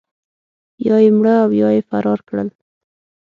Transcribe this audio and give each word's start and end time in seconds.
یا 0.87 0.95
یې 1.03 1.11
مړه 1.17 1.35
او 1.43 1.49
یا 1.61 1.67
یې 1.75 1.81
فرار 1.89 2.19
کړل. 2.27 2.49